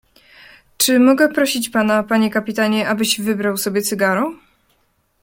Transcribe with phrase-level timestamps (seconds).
[0.77, 4.33] "Czy mogę prosić pana, panie kapitanie, abyś wybrał sobie cygaro?"